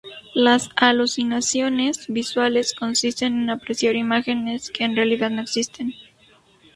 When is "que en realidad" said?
4.71-5.29